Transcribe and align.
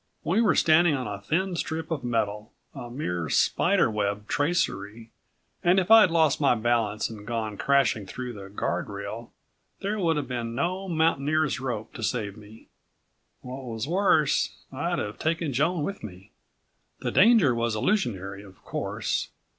We 0.23 0.41
were 0.41 0.55
standing 0.55 0.95
on 0.95 1.05
a 1.05 1.21
thin 1.21 1.55
strip 1.55 1.91
of 1.91 2.03
metal, 2.03 2.51
a 2.73 2.89
mere 2.89 3.29
spiderweb 3.29 4.27
tracery, 4.27 5.11
and 5.63 5.77
if 5.79 5.91
I'd 5.91 6.09
lost 6.09 6.41
my 6.41 6.55
balance 6.55 7.07
and 7.07 7.23
gone 7.27 7.55
crashing 7.55 8.07
through 8.07 8.33
the 8.33 8.49
guard 8.49 8.89
rail 8.89 9.31
there 9.81 9.99
would 9.99 10.17
have 10.17 10.27
been 10.27 10.55
no 10.55 10.89
mountaineer's 10.89 11.59
rope 11.59 11.93
to 11.93 12.01
save 12.01 12.35
me. 12.35 12.67
What 13.41 13.63
was 13.63 13.87
worse, 13.87 14.57
I'd 14.73 14.97
have 14.97 15.19
taken 15.19 15.53
Joan 15.53 15.83
with 15.83 16.03
me. 16.03 16.31
The 17.01 17.11
danger 17.11 17.53
was 17.53 17.75
illusionary, 17.75 18.41
of 18.41 18.63
course 18.65 19.29